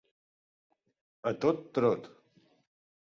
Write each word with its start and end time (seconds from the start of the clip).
A 1.33 1.35
tot 1.45 1.63
trot. 1.79 2.11